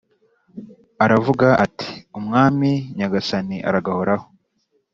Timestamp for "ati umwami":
1.65-2.69